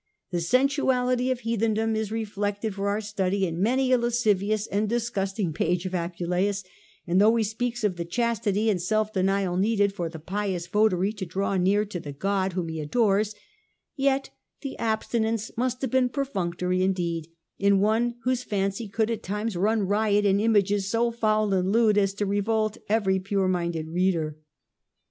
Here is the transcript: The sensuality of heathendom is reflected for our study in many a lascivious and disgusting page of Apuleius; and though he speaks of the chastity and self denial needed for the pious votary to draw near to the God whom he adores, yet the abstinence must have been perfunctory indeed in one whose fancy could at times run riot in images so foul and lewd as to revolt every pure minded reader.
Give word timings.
The 0.31 0.41
sensuality 0.41 1.29
of 1.29 1.41
heathendom 1.41 1.95
is 1.95 2.11
reflected 2.11 2.73
for 2.73 2.89
our 2.89 3.01
study 3.01 3.45
in 3.45 3.61
many 3.61 3.91
a 3.91 3.99
lascivious 3.99 4.65
and 4.65 4.89
disgusting 4.89 5.53
page 5.53 5.85
of 5.85 5.93
Apuleius; 5.93 6.63
and 7.05 7.21
though 7.21 7.35
he 7.35 7.43
speaks 7.43 7.83
of 7.83 7.97
the 7.97 8.03
chastity 8.03 8.67
and 8.71 8.81
self 8.81 9.13
denial 9.13 9.57
needed 9.57 9.93
for 9.93 10.09
the 10.09 10.17
pious 10.17 10.65
votary 10.65 11.13
to 11.13 11.25
draw 11.27 11.55
near 11.55 11.85
to 11.85 11.99
the 11.99 12.13
God 12.13 12.53
whom 12.53 12.69
he 12.69 12.79
adores, 12.79 13.35
yet 13.95 14.31
the 14.61 14.75
abstinence 14.79 15.51
must 15.55 15.83
have 15.83 15.91
been 15.91 16.09
perfunctory 16.09 16.81
indeed 16.81 17.27
in 17.59 17.79
one 17.79 18.15
whose 18.23 18.41
fancy 18.41 18.87
could 18.87 19.11
at 19.11 19.21
times 19.21 19.55
run 19.55 19.83
riot 19.83 20.25
in 20.25 20.39
images 20.39 20.89
so 20.89 21.11
foul 21.11 21.53
and 21.53 21.71
lewd 21.71 21.95
as 21.95 22.15
to 22.15 22.25
revolt 22.25 22.75
every 22.89 23.19
pure 23.19 23.47
minded 23.47 23.87
reader. 23.89 24.35